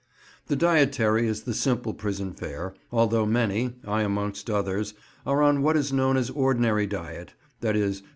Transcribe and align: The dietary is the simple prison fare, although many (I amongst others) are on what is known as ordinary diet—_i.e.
The 0.47 0.55
dietary 0.55 1.27
is 1.27 1.43
the 1.43 1.53
simple 1.53 1.93
prison 1.93 2.33
fare, 2.33 2.73
although 2.91 3.23
many 3.27 3.75
(I 3.85 4.01
amongst 4.01 4.49
others) 4.49 4.95
are 5.27 5.43
on 5.43 5.61
what 5.61 5.77
is 5.77 5.93
known 5.93 6.17
as 6.17 6.31
ordinary 6.31 6.87
diet—_i.e. 6.87 7.99